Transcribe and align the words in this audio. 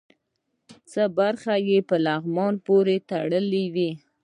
څه 0.91 1.03
برخې 1.17 1.55
یې 1.69 1.79
په 1.89 1.95
لغمان 2.05 2.53
پورې 2.65 2.95
تړلې 3.09 3.65
وې. 3.73 3.91